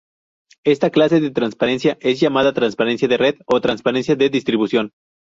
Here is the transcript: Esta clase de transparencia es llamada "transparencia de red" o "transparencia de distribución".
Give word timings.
Esta 0.65 0.89
clase 0.89 1.19
de 1.19 1.29
transparencia 1.29 1.99
es 2.01 2.19
llamada 2.19 2.53
"transparencia 2.53 3.07
de 3.07 3.17
red" 3.17 3.35
o 3.45 3.61
"transparencia 3.61 4.15
de 4.15 4.31
distribución". 4.31 4.93